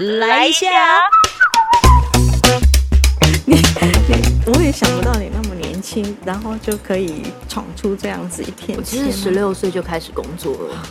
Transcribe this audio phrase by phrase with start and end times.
[0.00, 0.66] 来一下。
[3.44, 3.62] 你你，
[4.46, 8.96] 我也想不到你那么年轻，然后就可以闯出这样子一片我其。
[8.96, 10.82] 实十六岁就开始工作了，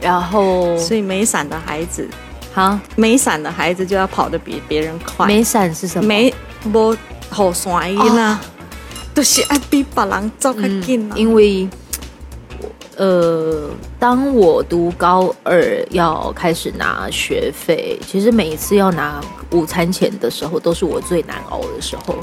[0.00, 2.08] 然后所以没伞的孩子，
[2.54, 5.26] 哈，没伞的孩子就要跑得比别人快。
[5.26, 6.06] 没伞是什么？
[6.06, 6.32] 没
[6.72, 6.96] 无
[7.28, 8.38] 好伞的呐，
[9.12, 11.16] 都是爱比别人走较紧啊。
[11.16, 11.68] 因为
[12.98, 19.20] 呃，当我读高二要开始拿学费，其实每一次要拿
[19.52, 22.16] 午餐钱的时候，都是我最难熬的时候，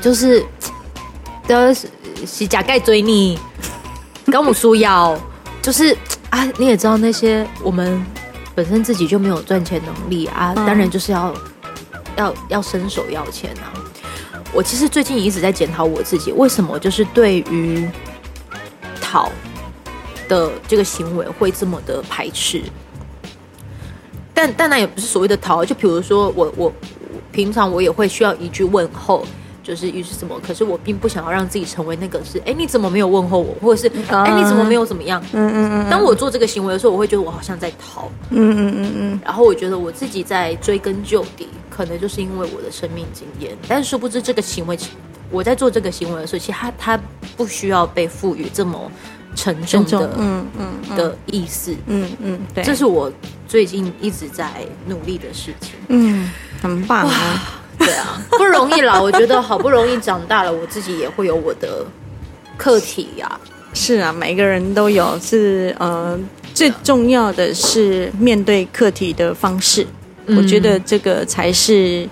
[0.00, 0.42] 就是
[1.46, 1.86] 都是
[2.24, 3.38] 洗甲盖追你，
[4.32, 5.14] 高姆舒腰，
[5.60, 5.94] 就是
[6.30, 8.02] 啊，你也知道那些我们
[8.54, 11.34] 本身自己就没有赚钱能力啊，嗯当然就是要
[12.16, 13.68] 要要伸手要钱啊。
[14.54, 17.86] 我其实最近一直在检讨我自己，为什么就是对于
[19.02, 19.30] 讨
[20.32, 22.62] 的这个行为会这么的排斥？
[24.32, 26.72] 但但那也不是所谓的逃，就比如说我我我
[27.30, 29.26] 平常我也会需要一句问候。
[29.64, 35.22] 就是于是什么，可是我并不想要让自己成为那个是，哎，你怎么没有问候我，或者是，哎，你怎么没有怎么样？
[35.32, 44.76] 嗯嗯嗯当我做这个行为的时候，我会觉得我好像在逃，嗯嗯嗯嗯，然后我觉得我自己在追根究底，可能就是因为我的生命经验，但是殊不知这个行为，
[45.30, 47.00] 我在做这个行为的时候，其实它它
[47.36, 48.90] 不需要被赋予这么
[49.34, 53.10] 沉重重的嗯嗯嗯的意思，嗯嗯，对，这是我
[53.48, 54.50] 最近一直在
[54.86, 55.72] 努力的事情。
[55.88, 56.30] 嗯
[56.60, 57.60] 很棒啊。
[57.78, 61.84] 对啊，不容易啦，我觉得好不容易长大了，我自己也会有我的
[62.56, 63.40] 课题呀、
[63.74, 66.16] 是啊，每个人都有，是呃，
[66.54, 69.84] 最重要的是面对课题的方式。
[70.26, 72.08] 嗯我觉得这个才是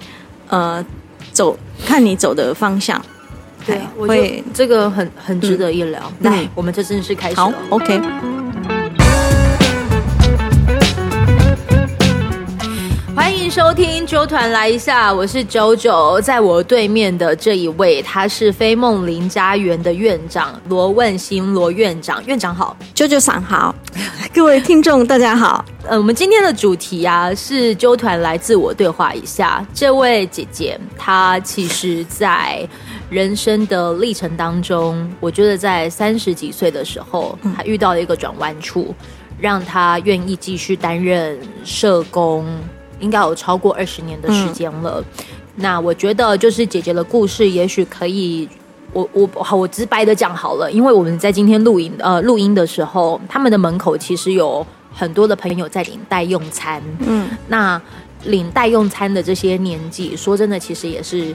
[0.48, 0.84] 呃
[1.30, 3.00] 走看你走的方向。
[3.98, 6.00] 会这个很很值得一聊。
[6.20, 7.52] 来、嗯我们就正式开始好。
[7.70, 8.00] ，OK。
[13.14, 22.76] 欢迎收听周团来一下，我是九九，在我对面的这一位，他是飞梦林家园的院长罗问新罗院长，院长好。
[22.94, 23.74] 九九赏好，
[24.34, 25.64] 各位听众大家好。
[25.84, 29.66] 呃，我们今天的主题啊是纠团来自我对话一下。
[29.74, 32.66] 这位姐姐，她其实在
[33.10, 38.94] 人生的历程当中，我觉得在三十几岁的时候，他遇到了一个转弯处，
[39.40, 42.46] 让他愿意继续担任社工，
[43.00, 45.04] 应该有超过二十年的时间了。
[45.56, 48.48] 那我觉得，就是姐姐的故事，也许可以
[48.92, 56.80] 我我好，我直白的讲好了，因为我们在今天录影呃录音的时候，他们的门口其实有很多的朋友在领带用餐。
[57.00, 57.80] 嗯，那
[58.24, 61.34] 领代用餐的这些年纪，说真的，其实也是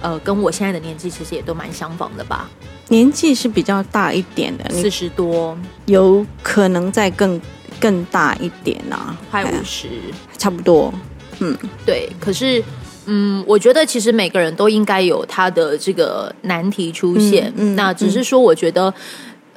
[0.00, 2.48] 呃跟我现在的年纪其实也都蛮相仿的吧，
[2.88, 5.56] 年纪是比较大一点的，四十多
[5.86, 7.40] 有可能再更
[7.80, 9.88] 更大一点啊，快哎五十，
[10.38, 10.92] 差不多。
[11.40, 12.62] 嗯对，可是。
[13.06, 17.52] 嗯，我觉得其实每个人都应该有他的这个难题出现。
[17.56, 18.94] 嗯嗯那只是说，我觉得，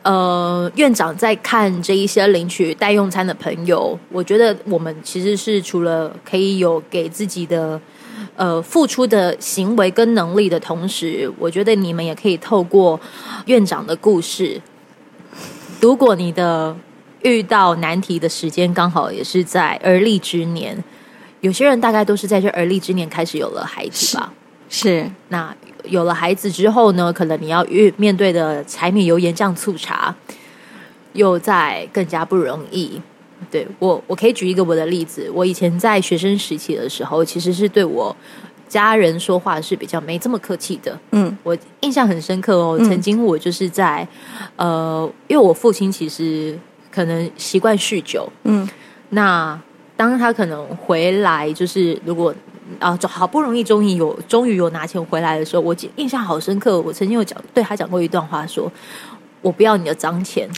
[0.06, 7.82] 呃，院长在看这一些领取代用餐的朋友，我觉得我们其实是除了可以有给自己的
[8.36, 13.00] 呃付出的行为跟能力的同时，我觉得你们也可以透过
[13.48, 14.62] 院长的故事，
[15.82, 16.78] 如果你的
[17.24, 20.84] 遇到难题的时间刚好也是在而立之年。
[21.42, 24.32] 有些人大概都是在这而立之年开始有了孩子吧。
[24.70, 25.56] 是，那
[25.88, 30.16] 有了孩子之后呢，可能你要遇面对的柴米油盐酱醋茶，
[31.14, 33.02] 又在更加不容易。
[33.52, 35.30] 对我，我可以举一个我的例子。
[35.34, 38.16] 我以前在学生时期的时候，其实是对我
[38.68, 40.98] 家人说话是比较没这么客气的。
[41.12, 42.78] 嗯我印象很深刻哦。
[42.80, 44.08] 嗯曾经我就是在
[44.56, 46.58] 呃，因为我父亲其实
[46.92, 48.68] 可能习惯酗酒，嗯
[49.10, 49.60] 那
[49.96, 52.34] 当他可能回来，就是如果
[52.80, 56.80] 啊，就好不容易终于有终于有拿钱回来的时候，我记印象好深刻。
[56.82, 58.72] 我曾经有讲对他讲过一段话说，
[59.42, 60.50] 我不要你的脏钱，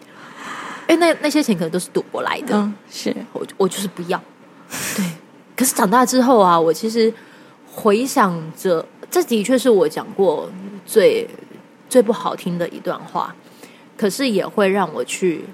[0.88, 4.20] 因为那那些钱可能都是赌博来的，嗯，是，我我就是不要。
[4.96, 5.04] 对，
[5.56, 7.12] 可是长大之后啊，我其实
[7.72, 10.48] 回想着，这的确是我讲过
[10.84, 11.28] 最
[11.88, 13.34] 最不好听的一段话，
[13.96, 15.44] 可是也会让我去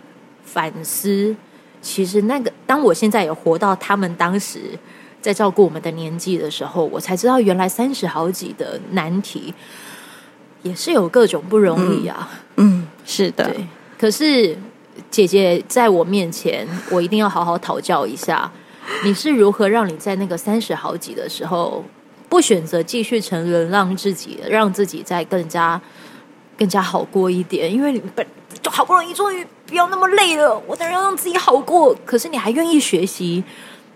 [0.44, 1.34] 反思。
[1.82, 4.76] 其实那个，当我现在也活到他们当时
[5.26, 9.52] 在照顾我们的年纪的时候，我才知道原来三十好几的难题
[10.62, 12.30] 也是有各种不容易啊。
[12.54, 13.66] 嗯，是的，对，
[13.98, 14.56] 可是
[15.10, 18.48] 姐姐在我面前，我一定要好好讨教一下，
[19.02, 21.84] 你是如何让你在那个三十好几的时候，
[22.28, 25.80] 不选择继续沉沦，让自己让自己再更加
[26.56, 27.74] 更加好过一点？
[27.74, 28.24] 因为你本
[28.62, 33.42] 就好不容易终于不要那么累了，我当然要让自己好过，可是你还愿意学习。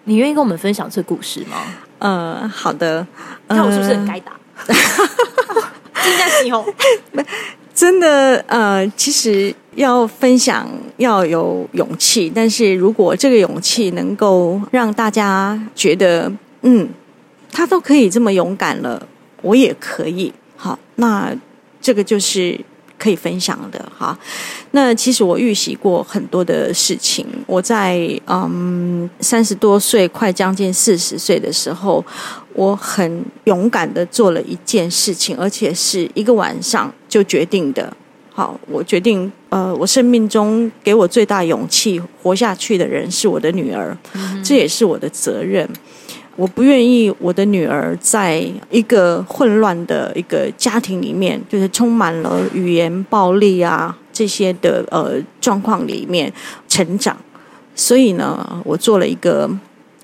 [0.05, 1.57] 你愿意跟我们分享这故事吗？
[1.99, 3.07] 呃，好的。
[3.49, 4.33] 看我是不是很该打？
[4.69, 6.65] 应该是哦。
[7.75, 10.69] 真的，呃，其实要分享
[10.99, 16.31] 要有勇气，但是如果这个勇气能够让大家觉得，
[16.63, 16.89] 嗯，
[17.51, 19.07] 他都可以这么勇敢了，
[19.43, 20.33] 我也可以。
[20.57, 21.35] 好，那
[21.81, 22.61] 这个就是
[23.01, 24.17] 可以分享的哈。
[24.73, 27.27] 那其实我预习过很多的事情。
[27.47, 32.05] 我在嗯三十多岁，快将近四十岁的时候，
[32.53, 37.93] 我很勇敢的做了一件事情，而且是一个晚上就决定的。
[38.33, 43.97] 好，我决定，呃，我生命中给我最大勇气活下去的人是我的女儿，
[44.45, 45.69] 这也是我的责任。
[46.41, 56.33] 我不愿意我的女儿在一个混乱的一个家庭里面，就是充满了语言暴力啊这些的呃状况里面
[56.67, 57.15] 成长。
[57.75, 59.51] 所以呢，我做了一个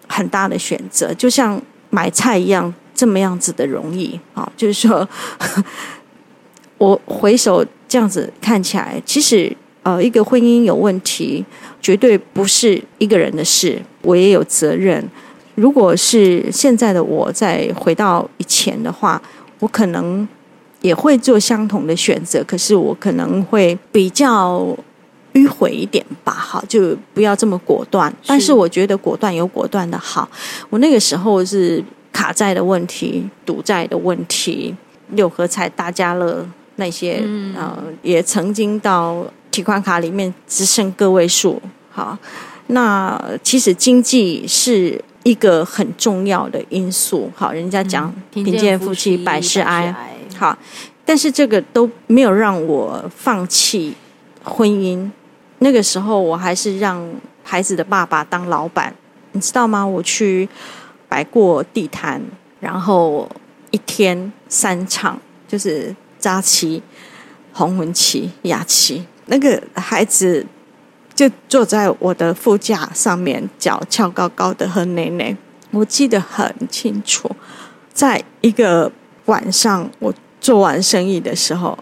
[0.09, 4.47] 很大的选择，就像买菜一样，这么样子的容易啊。
[4.59, 5.09] 就是说，
[6.77, 9.51] 我回首这样子看起来，其实
[9.83, 11.43] 呃，一个婚姻有问题，
[11.81, 15.03] 绝对不是一个人的事，我也有责任。
[15.57, 19.21] 如果是现在的我再回到以前的话，
[19.59, 20.29] 我可能
[20.83, 24.77] 也会做相同的选择，可是我可能会比较
[25.33, 28.15] 迂回一点吧，哈，就不要这么果断。
[28.27, 30.29] 但是我觉得果断有果断的好。
[30.69, 31.83] 我那个时候是
[32.13, 34.77] 卡债的问题、赌债的问题、
[35.13, 37.25] 六合彩、大家乐那些，
[37.57, 41.61] 呃，也曾经到提款卡里面只剩个位数。
[41.91, 42.19] 好，
[42.67, 45.03] 那其实经济是。
[45.27, 49.93] 一个很重要的因素，好，人家讲贫贱夫妻百事哀，
[50.37, 50.57] 好，
[51.05, 53.93] 但是这个都没有让我放弃
[54.45, 55.11] 婚姻。
[55.59, 57.05] 那个时候，我还是让
[57.43, 58.95] 孩子的爸爸当老板，
[59.33, 59.85] 你知道吗？
[59.85, 60.49] 我去
[61.09, 62.23] 摆过地摊，
[62.61, 63.29] 然后
[63.73, 65.19] 一天三场，
[65.49, 66.81] 就是扎旗、
[67.53, 70.47] 红文旗、雅旗，那个孩子。
[71.17, 75.35] 就坐在我的副驾上面，脚翘高高的喝奶奶。
[75.71, 77.29] 我记得很清楚，
[77.93, 78.93] 在一个
[79.25, 81.77] 晚上，我做完生意的时候，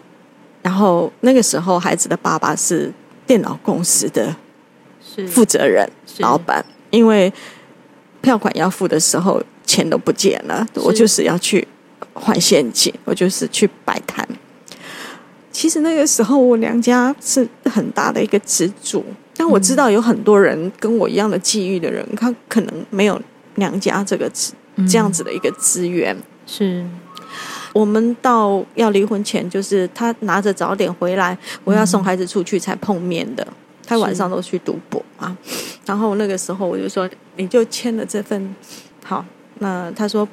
[0.61, 2.91] 然后那个时候孩子的爸爸是
[3.27, 4.35] 电脑公司的
[5.27, 5.87] 负责人、
[6.19, 7.31] 老板，因为
[8.21, 11.67] 票款要付的时候，钱都不见了，我就是要去
[12.13, 14.27] 换现金，我就是去摆摊。
[15.51, 19.05] 其实那个时候，我娘家是很大的一个支柱。
[19.45, 23.21] 但我知道有很多人跟我一样的际遇的人，他可能没有
[23.57, 24.55] 娘家这个资
[24.89, 26.17] 这样子的一个资源。
[26.47, 26.83] 是
[27.71, 33.47] 我们到要离婚前，就是他拿着早点回来，我要送孩子出去才碰面的。
[33.85, 35.37] 他晚上都去赌博啊。
[35.85, 38.55] 然后那个时候我就说，你就签了这份
[39.03, 39.23] 好。
[39.59, 40.27] 那他说。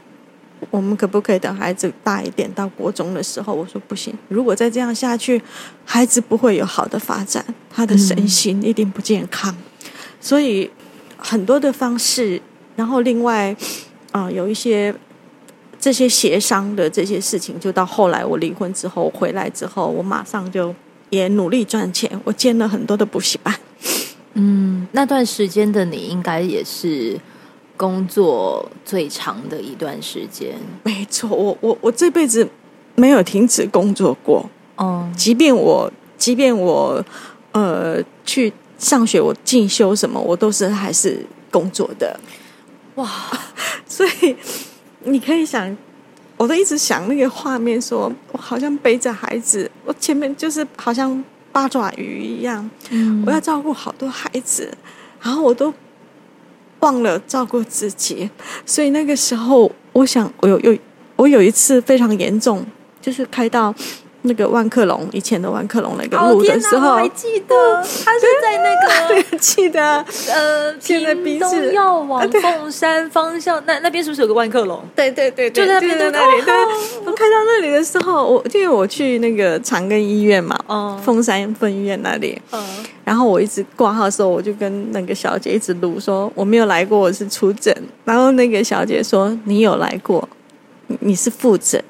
[0.70, 3.52] 我们可不可以等孩子大一点，到国中的时候？
[3.52, 4.14] 我说不行。
[4.28, 5.42] 如果再这样下去，
[5.84, 9.54] 孩子不会有好的发展，他的身心一定不健康。
[10.20, 10.70] 所以
[11.16, 12.40] 很多的方式，
[12.76, 13.54] 然后另外
[14.12, 14.94] 啊，有一些
[15.78, 20.74] 这些协商的这些事情，就到后来我离婚之后回来之后，我马上就
[21.10, 23.54] 也努力赚钱，我兼了很多的补习班。
[24.34, 27.18] 嗯，那段时间的你应该也是。
[27.82, 32.48] 工作最长的一段时间，没错，我我我这辈子
[32.94, 34.48] 没有停止工作过。
[34.76, 37.04] 哦，即便我即便我
[37.50, 42.20] 呃去上学，我进修什么，我都是还是工作的。
[42.94, 43.10] 哇，
[43.84, 44.36] 所以
[45.00, 45.76] 你可以想，
[46.36, 54.72] 我都一直想那个画面，说我好像背着孩子，我前面就是好像八爪鱼一样，嗯，我要照顾好多孩子，
[55.20, 55.74] 然后我都。
[56.82, 58.30] 忘了照顾自己，
[58.64, 60.78] 所以那个时候，我想我有有
[61.16, 62.64] 我有一次非常严重，
[63.00, 63.74] 就是开到。
[64.22, 69.82] 那个万客隆以前的万客隆那个路的时候，我还记得，他是在那个记得
[70.32, 74.80] 呃，现在屏东要往凤山方向，那那边是不是有个万客隆？
[74.94, 76.42] 对对对，就在那边那里。
[76.42, 76.54] 对，
[77.04, 82.64] 我开到那里的时候，我因为我去那个长庚医院嘛，嗯，凤山分医院那里，嗯，
[83.04, 87.74] 然后我一直挂号的时候，我就跟那个小姐一直录说我没有来过，我是出诊。
[88.04, 90.28] 然后那个小姐说你有来过，
[91.00, 91.82] 你是复诊，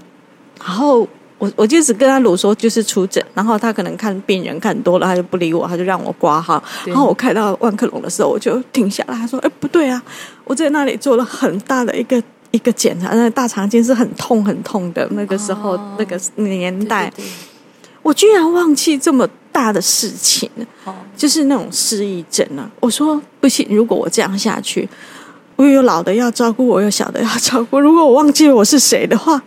[0.65, 1.07] 然后。
[1.43, 6.63] 我我就只跟他鲁说就是出诊，然后他可能看病人看多了，他就不理我，他就让我挂号。
[6.87, 10.01] 然后我开到万客隆的时候，我就停下来，他说：“哎，不对啊，
[10.45, 12.23] 我在那里做了很大的一个
[12.53, 15.05] 一个检查，那大肠镜是很痛很痛的。
[15.11, 17.13] 那个时候那个年代，
[18.03, 20.49] 我居然忘记这么大的事情，
[21.17, 22.71] 就是那种失忆症啊！
[22.79, 24.89] 我说不行，如果我这样下去，
[25.57, 27.81] 我有老的要照顾，我有小的要照顾。
[27.81, 29.43] 如果我忘记我是谁的话，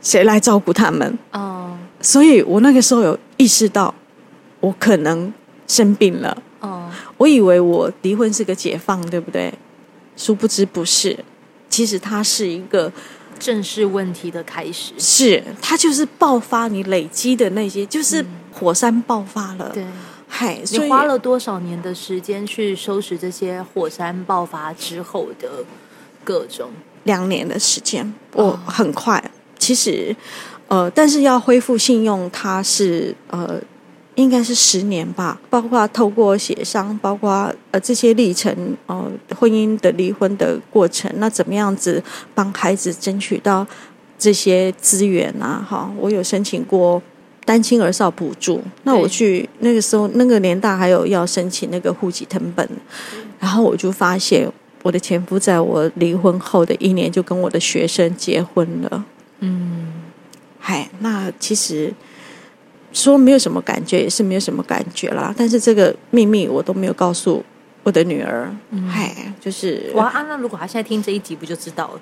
[0.00, 1.18] 谁来照顾他们？
[1.32, 3.94] 哦，所以我那个时候有意识到，
[4.60, 5.32] 我可能
[5.66, 6.42] 生病了。
[6.60, 9.52] 哦，我以为我离婚是个解放，对不对？
[10.16, 11.24] 殊不知不是，
[11.68, 12.92] 其实它是一个
[13.38, 14.92] 正视问题的开始。
[14.98, 19.70] 是，它就是爆发你累积的那些，就是火山爆发了。
[19.72, 19.84] 对。
[20.32, 25.64] 嗨，你花了多少年的时间去收拾这些火山爆发之后的
[26.22, 26.70] 各种？
[27.04, 29.29] 两年的时间，我很快。
[29.70, 30.16] 其实，
[30.66, 33.56] 呃，但是要恢复信用，它是呃，
[34.16, 35.40] 应该是十年吧。
[35.48, 38.52] 包括透过协商，包括呃这些历程，
[38.86, 39.08] 呃，
[39.38, 42.02] 婚姻的离婚的过程，那怎么样子
[42.34, 43.64] 帮孩子争取到
[44.18, 45.64] 这些资源啊？
[45.64, 47.00] 哈，我有申请过。
[47.46, 52.68] 单亲儿少补助，那我去那个时候那个年代还有要申请那个户籍成本，
[53.38, 54.48] 然后我就发现
[54.82, 59.04] 我的前夫在我离婚后的一年就跟我的学生结婚了。
[59.40, 59.88] 嗯，
[60.58, 61.92] 嗨，那其实
[62.92, 67.44] 说没有什么感觉也是没有什么感觉啦，但是这个秘密我都没有告诉
[67.82, 68.54] 我的女儿。
[68.88, 72.00] 嗨，就是哇，那如果她现在听这一集不就知道了？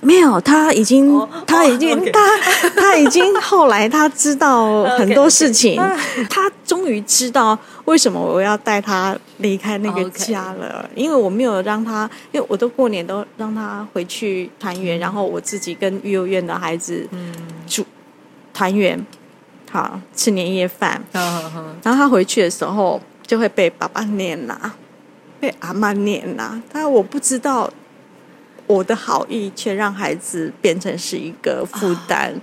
[0.00, 1.08] 没有，他已经，
[1.46, 5.80] 他已经，他他已经后来他知道很多事情，
[6.30, 17.08] 他终于知道为什么我要带他离开那个家了，因为我没有让他，因为我都过年都让他回去团圆，然后我自己跟育幼院的孩子
[17.66, 17.84] 住
[18.52, 19.04] 团圆，
[19.70, 21.02] 好吃年夜饭，
[21.82, 24.72] 然后他回去的时候就会被爸爸念呐，
[25.38, 27.70] 被阿妈念呐，但我不知道。
[28.66, 32.34] 我的好意却让孩子变成是一个负担。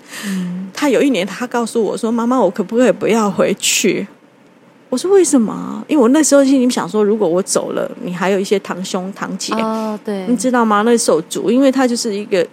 [0.74, 4.08] 他有一年，他告诉我说：“妈妈，我可不可以不要回去？”
[4.90, 10.84] 我说：“为什么？”因为我那时候心里想说：“如果我走了，你还有一些堂兄堂姐，哦，对，你知道吗？
[10.84, 12.46] 那手足，因为他就是一个，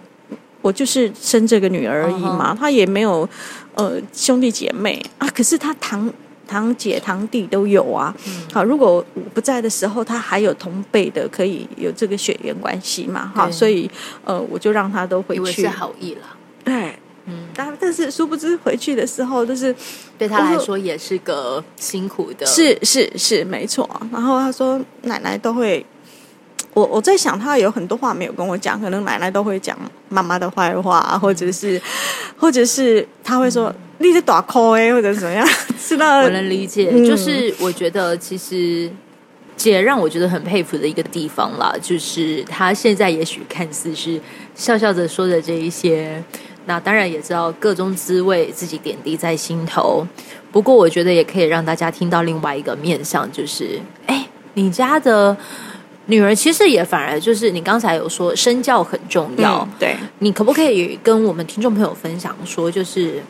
[0.61, 3.27] 我就是生这个女儿而已嘛，他也没有
[3.75, 5.27] 呃兄弟姐妹啊。
[5.33, 6.11] 可是他堂。”
[6.51, 8.13] 堂姐、堂弟都有啊。
[8.51, 13.31] 好，如果我不在的时候，他还有同辈的可以有这个血缘关系嘛？
[13.33, 13.89] 哈，所以
[14.25, 15.61] 呃，我就让他都回去。
[15.61, 16.21] 是好意了。
[16.65, 19.73] 对，嗯，但但是殊不知回去的时候，就是
[20.17, 22.45] 对他来说也是个辛苦的。
[22.45, 23.89] 是是是，没错。
[24.11, 25.85] 然后他说，奶奶都会。
[26.73, 29.77] 我我在想，他有很多话没有跟我讲，可能奶奶都会讲
[30.09, 31.81] 妈妈的坏话，或者是，
[32.37, 33.73] 或者是他会说。
[34.01, 35.47] 你是打 call 哎，或者怎么样？
[35.79, 38.89] 知道我能理解，就是我觉得其实
[39.55, 44.19] 姐让我觉得很佩服的一个地方啦，就是她现在也许看似是
[44.55, 46.23] 笑笑着说的这一些，
[46.65, 50.05] 那当然也知道各种滋味自己点滴在心头。
[50.51, 55.35] 不过我觉得也可以让大家听到另外一个面向，就是哎，你家的
[56.07, 63.21] 女儿其实也反而就是你刚才有说身教很重要，对你可不可以跟我们听众朋友分享说，就是。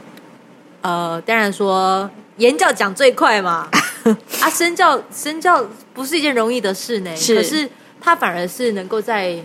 [0.82, 3.70] 呃，当然说言教讲最快嘛，
[4.42, 7.12] 啊，身教身教不是一件容易的事呢。
[7.12, 7.70] 可是
[8.00, 9.38] 他反而是能够在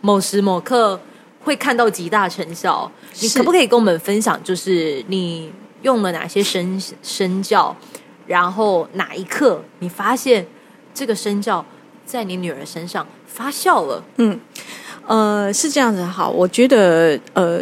[0.00, 1.00] 某时某刻
[1.42, 2.90] 会看到极大成效。
[3.20, 7.76] 你可不可以跟我们分享，就是你用了哪些身身教，
[8.28, 10.46] 然后哪一刻你发现
[10.94, 11.66] 这个身教
[12.06, 14.04] 在你女儿身上发酵了？
[14.18, 14.38] 嗯，
[15.08, 16.04] 呃，是这样子。
[16.04, 17.60] 好，我觉得呃，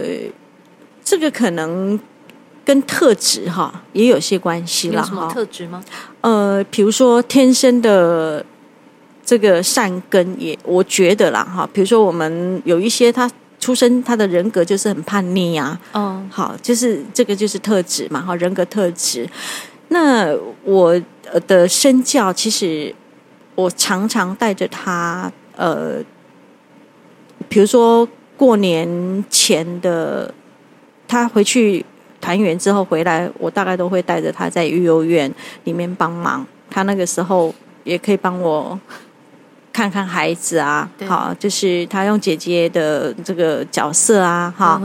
[1.03, 1.99] 这个可能。
[2.69, 5.33] 跟特质哈也有些关系了哈。
[5.33, 5.83] 特质吗？
[6.21, 8.45] 呃，比如说天生的
[9.25, 11.67] 这个善根也，我觉得啦哈。
[11.73, 15.81] 比如说我们有一些他出生他的人格就是很叛逆啊。
[15.93, 19.27] 哦，好，就是这个就是特质嘛哈，人格特质。
[19.89, 21.01] 那我
[21.47, 22.95] 的身教其实
[23.55, 26.05] 我常常带着他呃，
[27.49, 28.07] 比如说
[28.37, 30.35] 过年前的
[31.07, 31.83] 他回去。
[32.21, 35.33] 团圆之后回来，我大概都会带着他在育幼院
[35.65, 36.47] 里面帮忙。
[36.71, 38.79] 他那个时候也可以帮我
[39.73, 44.81] 看看孩子啊，好，就是他用姐姐的这个角色啊，哈。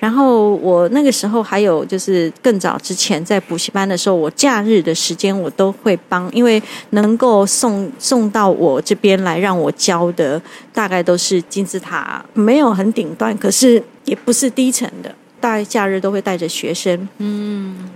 [0.00, 10.38] 然后我那个时候还有就是更早之前在补习班的时候，我假日的时间我都会帮，因为能够送送到我这边来让我教的，
[10.74, 15.14] 大概都是金字塔，没有很顶端，可是也不是低层的。
[15.44, 17.90] 大假日都会带着学生，嗯，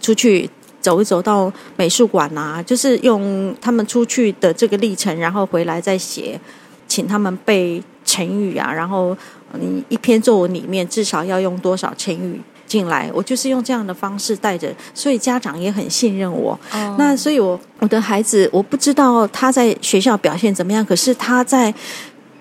[0.00, 0.48] 出去
[0.80, 6.40] 走一走到美术馆啊，就是用他们出去的这个历程，然后回来再写，
[6.86, 9.14] 请他们背成语啊，然后
[9.60, 16.58] 你一篇作文里面至少要用多少成语进来，我就是用这样的方式带着，所以家长也很信任我。
[16.96, 21.74] 那所以，我我的孩子，我不知道他在学校表现怎么样，可是他在。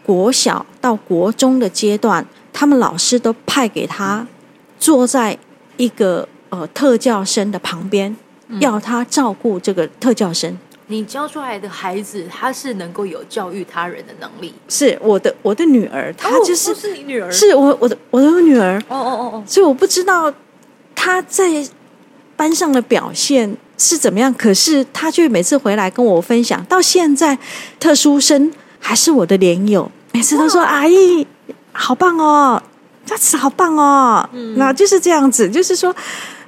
[0.07, 4.25] 国小到国中的阶段，他们老师都派给他
[4.79, 5.37] 坐在
[5.77, 8.15] 一个呃特教生的旁边，
[8.59, 10.57] 要他照顾这个特教生。
[10.89, 14.53] 你教出来的孩子，他是能够有教育他人的能力。
[14.69, 20.33] 是我的我的女儿，她就是、哦是你女儿，是我我的我的女儿，哦哦哦哦，所以我不知道
[20.95, 21.67] 她在
[22.37, 27.37] 班上的表现是怎么样，可是她却每次回来跟我分享，到现在
[27.81, 31.27] 特殊生还是我的连友，每次都说阿姨
[31.73, 32.63] 好棒哦，
[33.07, 35.95] 佳慈好棒哦，那就是这样子，就是说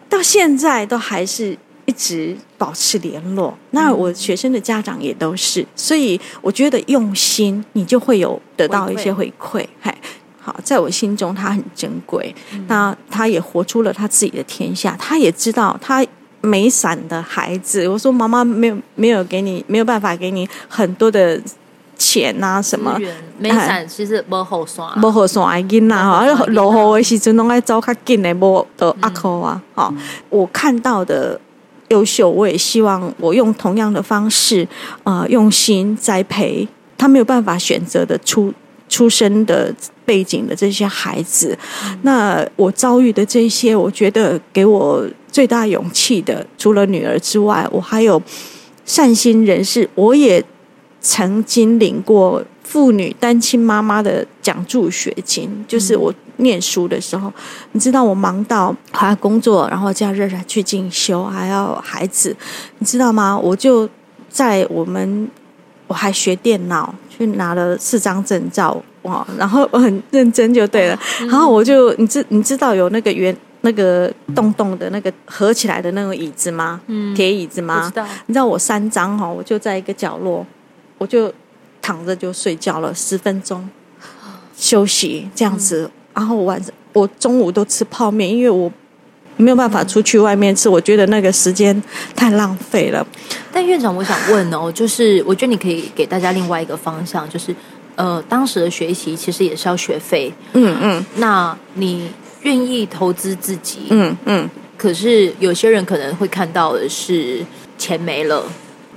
[0.07, 1.57] 到现在都还是。
[1.85, 9.65] 一直保持联络，那我学生的家长也都是，所以我觉得用心，你就会有得到一些回馈。
[9.79, 9.97] 嗨，
[10.39, 12.35] 好，在我心中他很珍贵，
[12.67, 16.05] 那他也活出了他自己的天下，他也知道他
[16.41, 17.87] 没伞的孩子。
[17.87, 21.41] 我说妈妈没有没有给你没有办法给你很多的
[21.99, 22.99] 钱啊什么，
[23.37, 25.95] 没伞其实无好刷，无好刷的囡仔
[26.35, 29.61] 吼， 落雨的时阵拢爱走较紧的，无得阿扣啊。
[29.75, 29.93] 好，
[30.29, 31.39] 我看到的。
[31.89, 34.67] 优秀，我也希望我用同样的方式，
[35.05, 38.53] 呃，用心栽培他没有办法选择的出
[38.87, 39.73] 出生的
[40.05, 41.57] 背景的这些孩子。
[42.03, 48.21] 那我遭遇的这些，我觉得给我最大勇气的，除了女儿之外，我还有
[48.85, 49.89] 善心人士。
[49.95, 50.45] 我也
[51.01, 56.13] 曾经领过妇女单亲妈妈的奖助学金，就是我。
[56.41, 57.29] 念书的时候，
[57.73, 62.33] 你知道我忙到还要工作，然后假日还去进修，还要孩子，
[62.77, 63.37] 你知道吗？
[63.37, 63.89] 我就
[64.29, 65.29] 在我们
[65.87, 70.97] 我还学电脑，去拿了四张证照哇，然后我很认真就对了。
[71.27, 76.79] 然后我就你知你知道有那个圆那个洞洞的那个合起来的那种椅子吗？
[76.87, 77.91] 嗯，铁椅子吗？
[77.93, 78.07] 知道。
[78.27, 80.47] 你知道我三张哈，我就在一个角落，
[80.99, 81.33] 我就
[81.81, 83.67] 躺着就睡觉了十分钟，
[84.55, 85.89] 休息这样子。
[86.13, 88.71] 然后晚上我中午都吃泡面，因为我
[89.37, 91.81] 没有办法出去外面吃，我觉得那个时间
[92.13, 93.05] 太浪费了。
[93.51, 97.55] 但院长，我想问哦，就是我觉得你可以给大家另外一个方向，就是
[97.95, 102.09] 呃，当时的学习其实也是要学费，嗯嗯，那你
[102.41, 107.45] 愿意投资自己，嗯嗯，可是有些人可能会看到的是
[107.77, 108.43] 钱没了。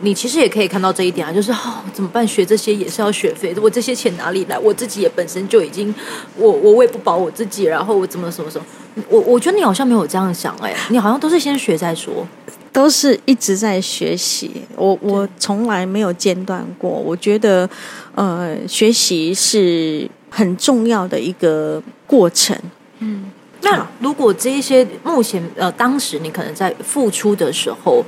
[0.05, 2.27] 你其实也可以看到这一点啊，就是哦，怎么办？
[2.27, 4.59] 学这些也是要学费，我这些钱哪里来？
[4.59, 5.95] 我自己也本身就已经，
[6.37, 8.67] 我我喂不饱我自己，然后我怎么什么什么？
[9.09, 12.27] 我我觉得你好像没有这样想哎，你好像都是先学再说，
[12.73, 14.51] 都是一直在学习。
[14.75, 16.91] 我我从来没有间断过。
[16.91, 17.71] 我觉得
[18.17, 22.59] 呃，学习是很重要的一个过程。
[22.99, 28.05] 嗯，那如果这一些目前呃，当时你可能在付出的时候。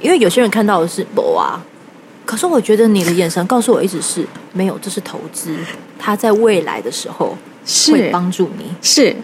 [0.00, 1.60] 因为有些人看到的是博啊，
[2.24, 5.54] 可是我觉得你的眼神告诉我一直是没有，这是投资，
[5.98, 7.36] 他在未来的时候
[7.92, 8.64] 会帮助你。
[8.80, 9.14] 是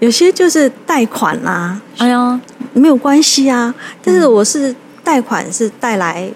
[0.00, 2.38] 有些就是贷款啦，哎呀，
[2.74, 3.74] 没有关系啊。
[4.02, 6.30] 但是我是贷款是带来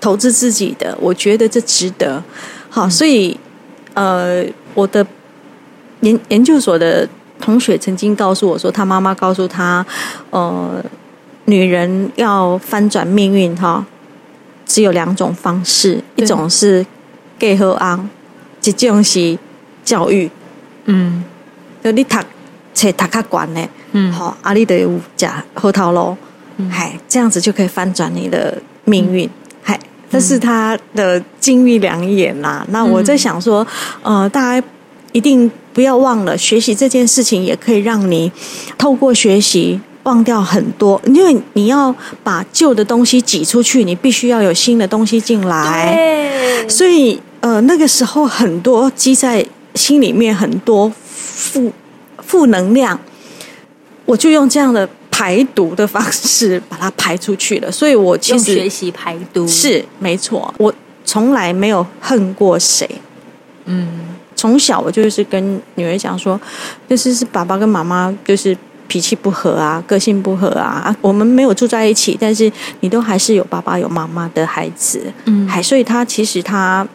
[0.00, 2.22] 投资自己的，我觉得这值得。
[2.68, 3.38] 好，所以
[3.94, 5.06] 呃，我的
[6.00, 7.08] 研研究所的
[7.40, 9.86] 同学曾经告诉我说，他妈妈告诉他，
[10.30, 10.84] 呃。
[11.48, 13.84] 女人要翻转命运，哈，
[14.66, 16.84] 只有两种方式，一种是
[17.38, 18.06] 给和昂，
[18.62, 19.38] 一种是
[19.82, 20.30] 教育，
[20.84, 21.24] 嗯，
[21.82, 22.18] 就你读
[22.74, 26.14] 册读较管呢，嗯，好，阿里的有假核桃喽，
[26.70, 29.26] 嗨，这样子就可以翻转你的命运，
[29.62, 29.80] 嗨，
[30.10, 32.62] 这是他的金玉良言呐。
[32.68, 33.66] 那我在想说，
[34.02, 34.66] 呃，大家
[35.12, 38.30] 一定不要忘了，学习这件事情也可以让你
[38.76, 39.80] 透过学习。
[40.08, 41.94] 忘掉很多，因为你要
[42.24, 45.94] 把旧的东西挤出去，你必须要有新的东西进来。
[46.66, 49.44] 所以，呃，那个时候很多积在
[49.74, 51.70] 心里面很多负
[52.22, 52.98] 负能量，
[54.06, 57.70] 我就用这样的排毒的方式把它排出去了。
[57.70, 60.72] 所以我其实学习排毒是没错，我
[61.04, 62.88] 从来没有恨过谁。
[63.66, 63.86] 嗯，
[64.34, 66.40] 从小我就是跟女儿讲说，
[66.88, 68.56] 就是是爸爸跟妈妈就是。
[68.88, 76.86] 脾气不合啊，个性不合啊，我们没有住在一起，但是你都还是有爸爸有妈妈的孩子，嗯，还所以他其实他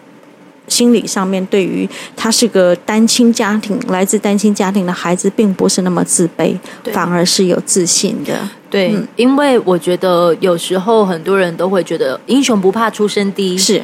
[0.68, 6.58] 心理上面对于他是个单亲家庭，来自单亲家庭的孩子，并不是那么自卑，
[6.92, 8.50] 反而是有自信的。
[8.72, 13.84] 对，因为我觉得有时候很多人都会觉得英雄不怕出身低，是。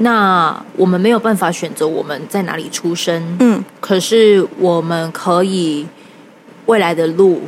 [0.00, 5.86] 那我们没有办法选择我们在哪里出生，嗯，可是我们可以。
[6.68, 7.40] 未来的路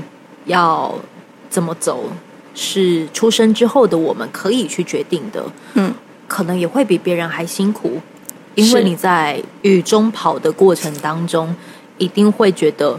[0.46, 0.94] 要
[1.50, 2.04] 怎么走，
[2.54, 5.44] 是出生之后的我们可以去决定的。
[5.74, 5.92] 嗯，
[6.26, 8.00] 可能也会比别人还辛苦，
[8.54, 11.54] 因为你在雨中跑的过程当中，
[11.98, 12.98] 一定会觉得。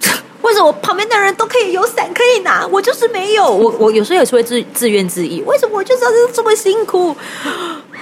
[0.42, 3.44] 为什么旁边的人都可以有伞可以拿，我就是没有？
[3.44, 7.14] 我我有时候也是会自自怨自艾，为什么我就是要这么辛苦？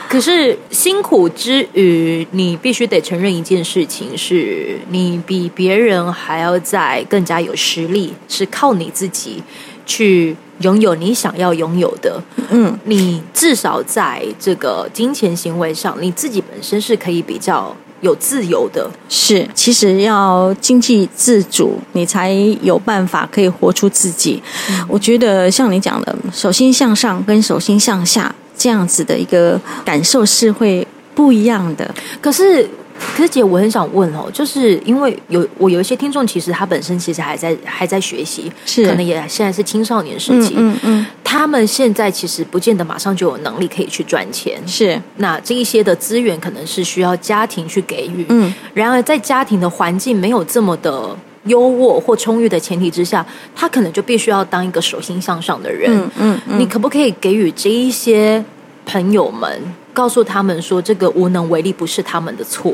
[0.09, 9.43] 可是辛苦之余，你必须得承认一件事情是，你比别人还要再更加有实力，是靠你自己
[9.85, 12.23] 去拥有你想要拥有的。
[12.51, 18.89] 嗯，你至少在这个金钱行为上，你自己本身是可以比较有自由的。
[19.09, 22.33] 是，其实要经济自主，你才
[22.63, 24.41] 有办法可以活出自己。
[24.87, 31.95] 我觉得像你讲的，手心向上跟手心向下这样子的一个感受是会不一样的。
[32.21, 32.69] 可是，
[33.15, 38.87] 可是姐，我很想问哦，就是因为有我有一些听众，其实他本身其实还在还在学习，是。
[38.87, 44.61] 可能也现在是青少年时期，嗯嗯，他们现在其实不见得马上就有能力可以去赚钱。
[44.67, 51.15] 是，那这一些的资源可能是需要家庭去给予，嗯，然而在家庭的环境没有这么的
[51.47, 55.91] 优渥或充裕的前提之下，他可能就必须要当一个手心向上的人。
[55.91, 58.45] 嗯嗯嗯，你可不可以给予这一些
[58.85, 59.61] 朋友们，
[59.93, 62.73] 告诉他们说，这个无能为力不是他们的错？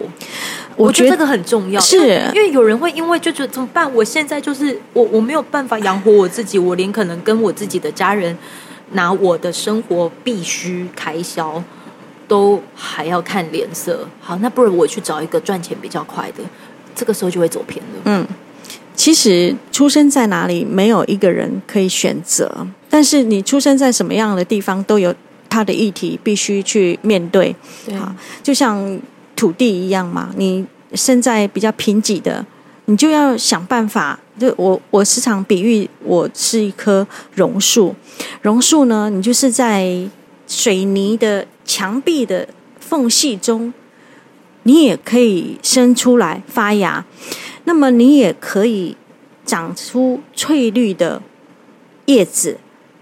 [0.77, 1.99] 我觉得这个很重要，是
[2.35, 3.93] 因为有人会因为就觉得怎么办？
[3.95, 8.37] 我现在就是我我没有办法养活我自己，我连可能跟我自己的家人
[8.93, 11.63] 拿我的生活必须开销
[12.27, 14.09] 都还要看脸色。
[14.21, 16.43] 好，那不如我去找一个赚钱比较快的，
[16.95, 18.01] 这个时候就会走偏了。
[18.07, 18.27] 嗯，
[18.95, 25.15] 其实出生在哪里，没有一个人可以选择，但是你出生在什么样的地方，都有
[25.49, 27.55] 它的议题必须去面对。
[27.87, 29.01] 对好，就像
[29.35, 32.45] 土地一样嘛，你生在比较贫瘠的，
[32.85, 34.19] 你就要想办法。
[34.39, 37.95] 就我我时常比喻，我是一棵榕树，
[38.41, 40.09] 榕树呢，你就是在
[40.49, 42.49] 水泥的墙壁的
[42.81, 43.73] 缝隙中，
[44.65, 47.05] 你也可以生出来发芽，
[47.65, 48.97] 那么你也可以
[49.45, 51.23] 长出翠绿的
[52.07, 52.59] 叶子，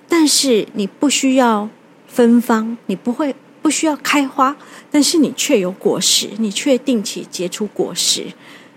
[0.09, 1.68] 但是你不需要
[2.07, 4.57] 芬芳，你不会不需要开花，
[4.90, 8.27] 但是你却有果实，你却定期结出果实。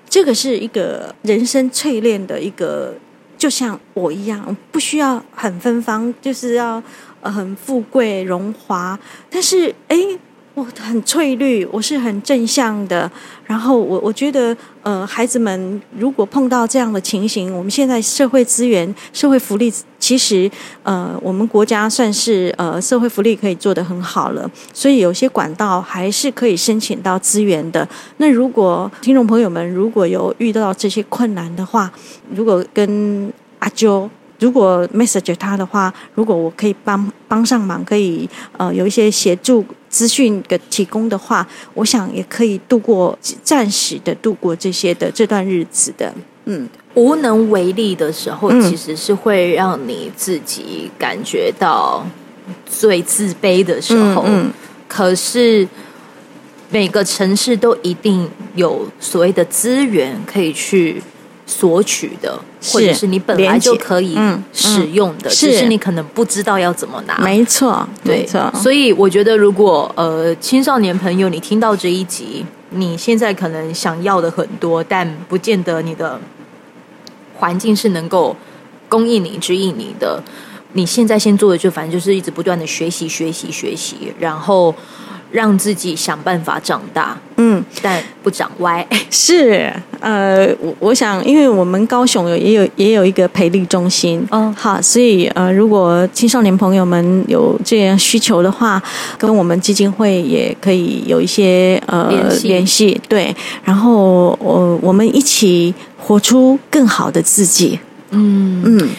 [0.09, 2.95] 这个是一个人生淬炼的一个，
[3.37, 6.81] 就像我一样，不需要很芬芳，就是要
[7.21, 10.19] 很富贵荣华，但是诶，
[10.55, 13.11] 我很翠绿，我是很正向的。
[13.45, 20.49] 然后我我觉得，呃，孩子们如果碰到这样的情形，我们现在社会资源、社会福利，其实
[20.83, 27.87] 呃，我们国家算是呃社会福利可以做得很好了，所以有些管道还是可以申请到资源的。
[28.17, 31.91] 那如果听众朋友们如果有遇到这些困难的话，
[32.33, 34.07] 如果跟阿啾。
[34.43, 46.13] 如果 message 他的话，如果我可以帮帮上忙，可以呃有一些协助资讯的提供的话，我想也可以度过暂时的度过这些的这段日子的。
[46.43, 52.05] 嗯，无能为力的时候，嗯其实是会让你自己感觉到
[52.65, 54.23] 最自卑的时候。
[54.25, 54.53] 嗯嗯
[54.89, 55.65] 可是
[56.69, 61.01] 每个城市都一定有所谓的资源可以去
[61.45, 62.39] 索取的，
[62.71, 64.17] 或者是你本来就可以
[64.53, 67.17] 使用的，是只是你可能不知道要怎么拿。
[67.17, 76.19] 没错，对没错，，所以我觉得，如果呃青少年朋友你听到这一集，你现在可能想要的很多，但不见得你的
[77.35, 78.35] 环境是能够
[78.87, 80.23] 供应你、指引你的。
[80.75, 84.73] 你现在先做的就反正就是一直不断的学习、学习、学习，然后
[85.33, 87.61] 让自己想办法长大，嗯。
[87.81, 88.87] 但不长歪。
[89.09, 98.81] 是，呃，我我想，因为我们高雄有也有也有一个培力中心，嗯好，所以呃，如果青少年朋友们有这样需求的话，
[99.17, 102.11] 跟我们基金会也可以有一些呃
[102.43, 103.01] 联系。
[103.09, 107.79] 对，然后我我们一起活出更好的自己，
[108.11, 108.61] 嗯。
[108.65, 108.89] 嗯，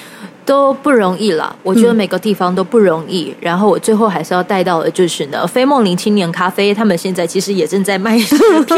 [0.46, 3.34] 都不容易了，我觉得每个地方都不容易。
[3.40, 8.76] 然后我最后还是要带到的就是呢，飞梦林青年咖啡，他们现在其实也正在卖食片，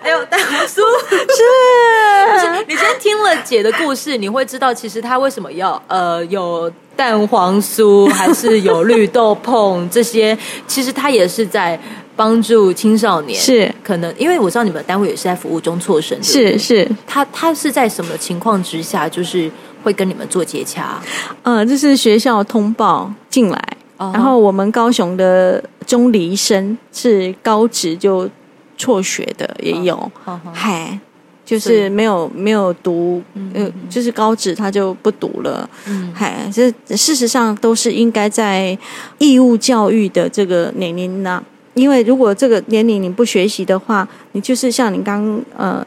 [0.00, 0.80] 还有蛋黄酥。
[1.10, 10.36] 是， 你今天听了姐的故事，你会知道其实她为什么要呃有蛋黄酥，还是有绿豆椪这些，
[10.66, 11.78] 其实她也是在。
[12.18, 13.72] 帮助青少年是。
[13.84, 16.58] 可能，因为我知道你们单位也是在服务中辍生，对对？
[16.58, 16.58] 是。
[16.58, 19.48] 是，他他是在什么情况之下，就是
[19.84, 21.00] 会跟你们做接洽？
[21.44, 23.64] 呃，这是学校通报进来，
[23.98, 24.10] 哦。
[24.12, 28.28] 然后我们高雄的中离生是高职就
[28.76, 30.10] 辍学的也有，
[30.52, 30.98] 嗨，
[31.44, 33.22] 就是没有没有读，
[33.54, 35.68] 呃，就是高职他就不读了。
[35.86, 38.76] 嗯，嗨，这事实上都是应该在
[39.18, 41.42] 义务教育的这个年龄呢。
[41.78, 45.84] 因为如果这个年龄你不学习的话，你就是像你刚呃，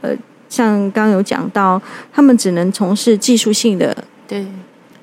[0.49, 1.81] 像刚有讲到，
[2.13, 3.95] 他们只能从事技术性的
[4.27, 4.45] 对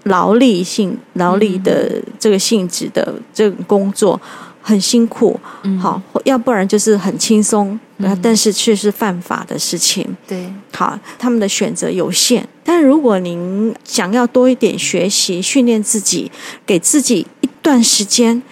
[0.05, 4.21] 劳力性劳力的这个性质的这个工作。
[4.61, 5.41] 很辛苦，
[5.81, 7.79] 好，要不然就是很轻松，
[8.23, 10.07] 但是却是犯法的事情。
[10.27, 12.47] 对，好，他们的选择有限。
[12.63, 16.31] 但如果您想要多一点学习，训练自己，
[16.67, 18.43] 给自己一段时间，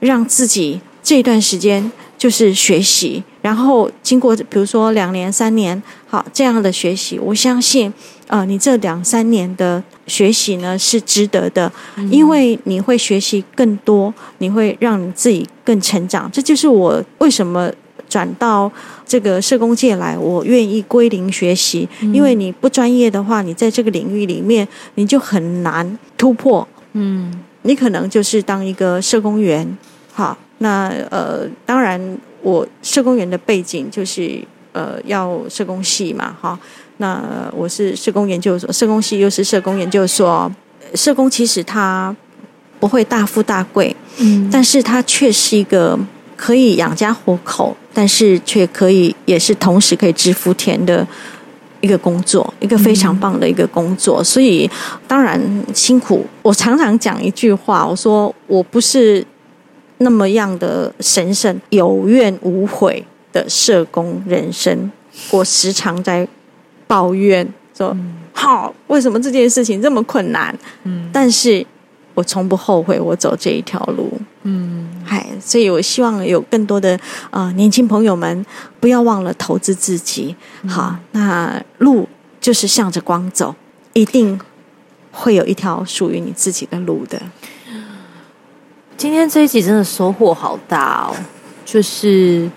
[0.00, 7.92] 让自己这段时间就是学习，然后经过比如说两年、三年，好这样的学习，我相信。
[8.26, 11.72] 啊，你这两三年的学习呢是值得的，
[12.10, 16.28] 因为你会学习更多，你会让你自己更成长。
[16.32, 17.70] 这就是我为什么
[18.08, 18.68] 转到
[19.06, 21.88] 这个社工界来，我愿意归零学习。
[22.12, 24.66] 因为你不专业的话，你在这个领域里面
[24.96, 26.66] 你就很难突破。
[26.94, 29.78] 嗯，你可能就是当一个社工员。
[30.12, 32.00] 好，那呃，当然
[32.42, 34.40] 我社工员的背景就是
[34.72, 36.58] 呃要社工系嘛，哈。
[36.98, 37.22] 那
[37.54, 40.50] 我是社工研究所，社工系又是社工研究所。
[40.94, 42.14] 社工其实他
[42.80, 45.98] 不会大富大贵，嗯，但是他却是一个
[46.36, 51.06] 可以养家糊口，但是却可以也是同时可以致富田的
[51.80, 54.22] 一个工作，一个非常棒的一个工作。
[54.24, 54.70] 所以
[55.06, 55.38] 当然
[55.74, 56.24] 辛苦。
[56.40, 59.22] 我常常讲一句话，我说我不是
[59.98, 64.90] 那么样的神圣、有怨无悔的社工人生，
[65.30, 66.28] 我时常在。
[66.88, 67.44] 抱怨
[67.76, 67.92] 说
[68.32, 70.56] ：“好，为什么这件事情这么困难？”
[70.86, 71.66] 嗯，但是
[72.14, 74.08] 我从不后悔我走这一条路。
[74.44, 76.96] 嗯，嗨，所以我希望有更多的
[77.32, 78.46] 呃年轻朋友们
[78.78, 80.36] 不要忘了投资自己。
[80.68, 82.08] 好，那路
[82.40, 83.52] 就是向着光走，
[83.92, 84.40] 一定
[85.10, 87.20] 会有一条属于你自己的路的。
[88.96, 91.14] 今天这一集真的收获好大哦，
[91.64, 92.48] 就是。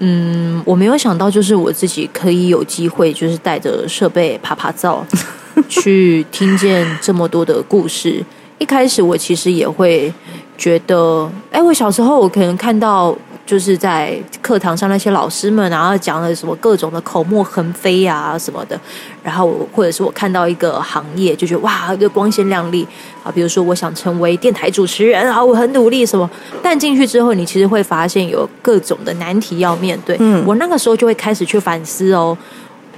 [0.00, 5.04] 嗯，我没有想到，就是我自己可以有机会，就是带着设备爬爬照，
[5.68, 8.24] 去听见这么多的故事。
[8.58, 10.12] 一开始我其实也会
[10.56, 13.16] 觉得，哎，我小时候我可能看到。
[13.48, 18.78] 就是在课堂上那些老师们，然后讲了什么各种的口沫横飞啊什么的，
[19.22, 22.86] 然后或者是我看到一个行业，就觉得哇，一个光鲜亮丽
[23.24, 23.32] 啊。
[23.32, 26.28] 比如说我想成为电台主持人，啊我很努力什么，
[26.62, 30.14] 但进去之后，你其实会发现有各种的难题要面对。
[30.20, 32.36] 嗯，我那个时候就会开始去反思哦。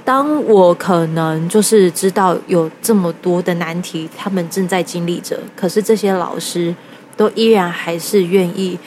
[0.03, 6.75] 当我可能就是知道有这么多的难题，他们正在经历着，可是这些老师
[7.15, 8.77] 都依然还是愿意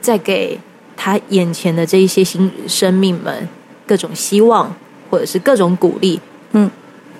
[0.00, 0.56] 再给。
[1.00, 3.48] 他眼前的这一些新生命们，
[3.86, 4.74] 各种希望
[5.08, 6.68] 或者是各种鼓励，嗯，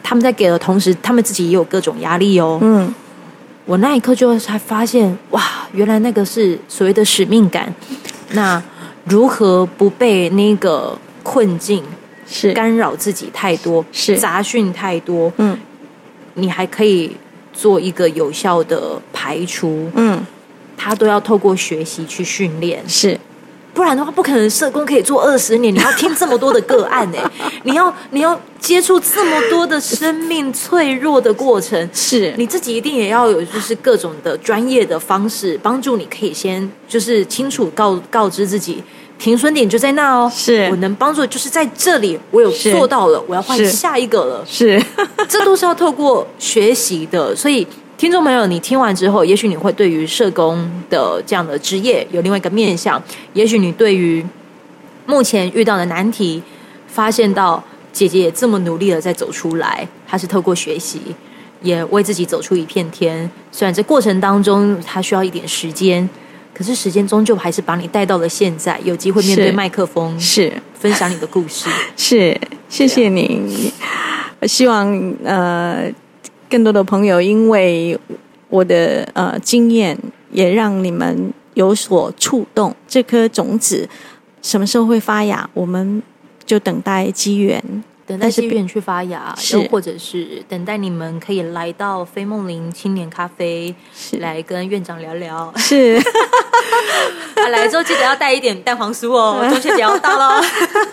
[0.03, 2.93] 他们在给的同时，他们自己也有各种压力哦，嗯，
[3.65, 7.73] 我那一刻就才发现，哇，原来那个是所谓的使命感。
[8.33, 8.61] 那
[9.05, 11.85] 如何不被那个困境
[12.27, 12.53] 是。
[12.53, 14.19] 干扰自己太多，是。
[14.19, 15.57] 杂讯太多，嗯，
[16.35, 17.17] 你还可以
[17.53, 20.27] 做一个有效的排除，嗯，
[20.77, 23.19] 他都要透过学习去训练，是。
[23.79, 25.73] 不然的话，不可能社工可以做二十年。
[25.73, 27.23] 你要听这么多的个案哎，
[27.63, 38.83] 你要你要接触这么多的生命脆弱的过程，是你自己一定也要有，就是各种的专业的方式帮助你，可以先就是清楚告告知自己
[39.17, 40.29] 停损点就在那哦。
[40.35, 44.45] 是我能帮助，就是在这里，我有做到了，我要换下一个了。
[44.45, 44.83] 是，
[45.29, 47.65] 这都是要透过学习的，所以。
[47.99, 52.97] 听众朋友，你听完之后，也许你会对于社工的这样的职业有另外一个面向；
[53.33, 54.25] 也许你对于
[55.05, 56.41] 目前遇到的难题，
[56.87, 57.61] 发现到
[57.93, 61.01] 姐姐也这么努力的在走出来，她是透过学习，
[61.61, 63.29] 也为自己走出一片天。
[63.51, 66.09] 虽然这过程当中，她需要一点时间，
[66.55, 71.69] 可是时间终究还是把你带到了现在，有机会面对麦克风，是分享你的故事。
[71.97, 73.73] 是，谢谢你。
[74.47, 74.87] 希望
[75.25, 75.91] 呃。
[76.49, 77.99] 更多的朋友，因为
[78.49, 79.99] 我的呃经验，
[80.33, 82.75] 也让你们有所触动。
[82.87, 83.89] 这颗种子
[84.41, 85.49] 什么时候会发芽？
[85.55, 86.03] 我们
[86.45, 87.63] 就等待机缘。
[88.09, 93.75] 等待机缘去发芽，又或者是等待你们可以来到飞梦林青年咖啡，
[94.13, 95.53] 来跟院长聊聊。
[95.57, 96.01] 是，
[97.53, 100.43] 来之后记得要带一点蛋黄酥哦， 中秋节要到了。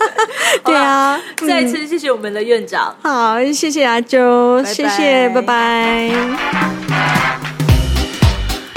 [0.66, 2.94] 对啊，再一次谢谢我们的院长。
[3.02, 7.45] 好，谢谢阿周，谢谢，拜拜。